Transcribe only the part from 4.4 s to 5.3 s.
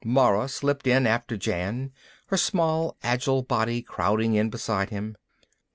beside him.